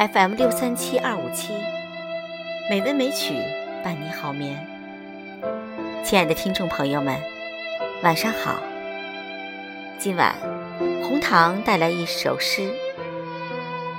[0.00, 1.52] FM 六三七二五七，
[2.70, 3.34] 美文美曲
[3.84, 4.66] 伴你好眠。
[6.02, 7.20] 亲爱的听众朋友们，
[8.02, 8.62] 晚上好。
[9.98, 10.34] 今晚
[11.02, 12.72] 红糖带来一首诗，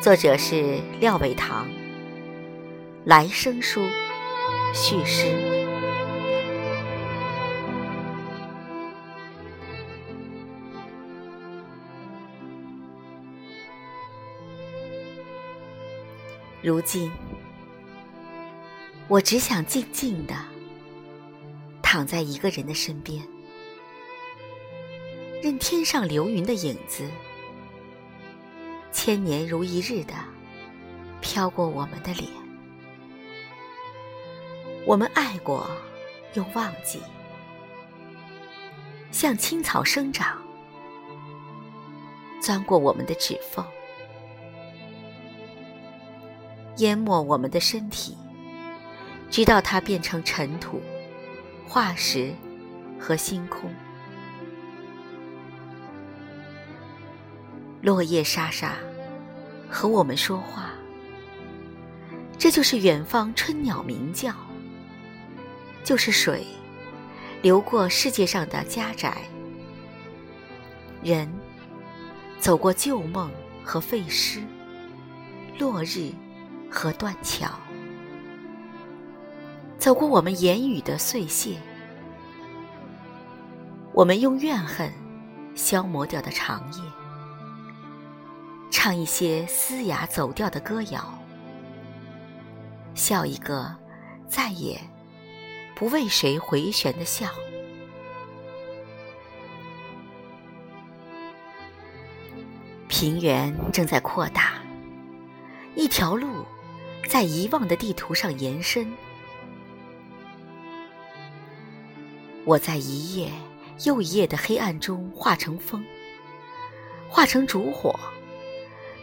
[0.01, 1.67] 作者是廖伟棠，
[3.05, 3.81] 《来生书》
[4.73, 5.50] 序诗。
[16.63, 17.11] 如今，
[19.07, 20.35] 我只想静静的
[21.81, 23.19] 躺在一个人的身边，
[25.41, 27.09] 任天上流云的影子，
[28.91, 30.13] 千年如一日的
[31.19, 32.29] 飘过我们的脸。
[34.85, 35.67] 我们爱过，
[36.35, 37.01] 又忘记，
[39.11, 40.39] 像青草生长，
[42.39, 43.65] 钻过我们的指缝。
[46.77, 48.17] 淹没我们的身体，
[49.29, 50.81] 直到它变成尘土、
[51.67, 52.33] 化石
[52.99, 53.69] 和星空。
[57.81, 58.75] 落叶沙沙，
[59.69, 60.71] 和我们说话。
[62.37, 64.33] 这就是远方春鸟鸣叫，
[65.83, 66.45] 就是水
[67.41, 69.17] 流过世界上的家宅，
[71.03, 71.31] 人
[72.39, 73.31] 走过旧梦
[73.63, 74.41] 和废诗，
[75.59, 76.11] 落日。
[76.71, 77.49] 和断桥，
[79.77, 81.57] 走过我们言语的碎屑，
[83.93, 84.89] 我们用怨恨
[85.53, 86.81] 消磨掉的长夜，
[88.71, 91.13] 唱一些嘶哑走调的歌谣，
[92.95, 93.75] 笑一个
[94.29, 94.79] 再也
[95.75, 97.27] 不为谁回旋的笑。
[102.87, 104.53] 平原正在扩大，
[105.75, 106.45] 一条路。
[107.07, 108.89] 在遗忘的地图上延伸，
[112.45, 113.29] 我在一夜
[113.85, 115.83] 又一夜的黑暗中化成风，
[117.09, 117.99] 化成烛火，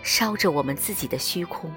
[0.03, 1.70] 烧着我们自己的虚空。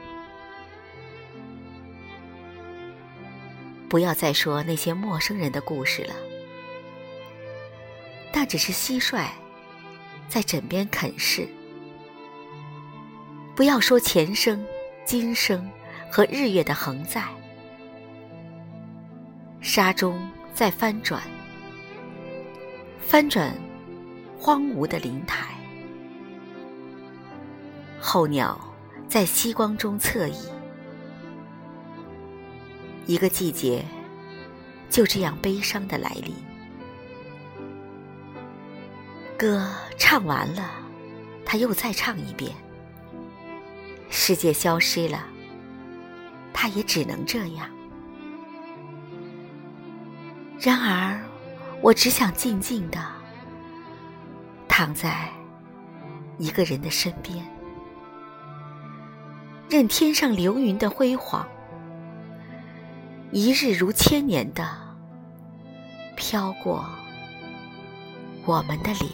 [3.89, 6.15] 不要再说那些陌生人的故事了，
[8.31, 9.27] 那只是蟋蟀
[10.29, 11.45] 在枕边啃噬。
[13.53, 14.65] 不要说前生
[15.03, 15.69] 今生。
[16.11, 17.23] 和日月的横在，
[19.61, 21.23] 沙中在翻转，
[22.99, 23.55] 翻转
[24.37, 25.55] 荒芜的灵台。
[27.97, 28.59] 候鸟
[29.07, 30.35] 在夕光中侧翼，
[33.05, 33.81] 一个季节
[34.89, 36.35] 就这样悲伤的来临。
[39.37, 39.65] 歌
[39.97, 40.71] 唱完了，
[41.45, 42.51] 他又再唱一遍。
[44.09, 45.30] 世界消失了。
[46.53, 47.69] 他也只能这样。
[50.59, 51.19] 然而，
[51.81, 52.99] 我只想静静的
[54.67, 55.29] 躺在
[56.37, 57.43] 一个人的身边，
[59.69, 61.47] 任天上流云的辉煌，
[63.31, 64.67] 一日如千年的
[66.15, 66.85] 飘过
[68.45, 69.09] 我们的脸。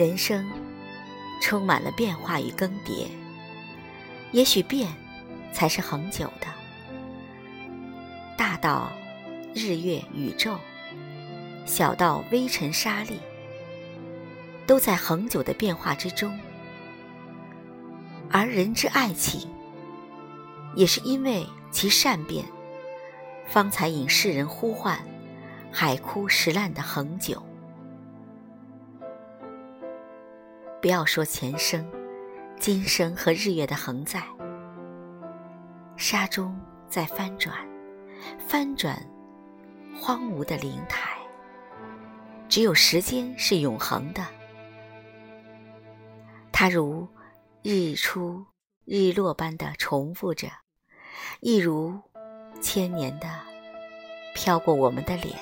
[0.00, 0.50] 人生
[1.42, 3.06] 充满了变化与更迭，
[4.32, 4.88] 也许变
[5.52, 6.46] 才是恒久的。
[8.34, 8.90] 大到
[9.54, 10.56] 日月宇宙，
[11.66, 13.20] 小到微尘沙粒，
[14.66, 16.34] 都在恒久的变化之中。
[18.30, 19.46] 而人之爱情，
[20.74, 22.46] 也是因为其善变，
[23.46, 24.98] 方才引世人呼唤
[25.70, 27.42] 海枯石烂的恒久。
[30.80, 31.86] 不要说前生、
[32.58, 34.22] 今生和日月的恒在，
[35.94, 37.54] 沙中在翻转，
[38.38, 38.98] 翻转
[40.00, 41.18] 荒芜的灵台。
[42.48, 44.26] 只有时间是永恒的，
[46.50, 47.06] 它如
[47.62, 48.46] 日出
[48.86, 50.48] 日落般的重复着，
[51.40, 52.00] 一如
[52.62, 53.28] 千年的
[54.34, 55.38] 飘过我们的脸，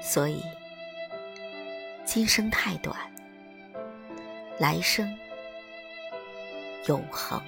[0.00, 0.40] 所以。
[2.16, 2.96] 今生太短，
[4.58, 5.06] 来生
[6.86, 7.38] 永恒。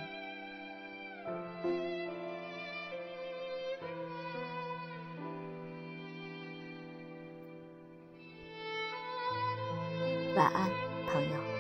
[10.36, 10.68] 晚安，
[11.10, 11.57] 朋友。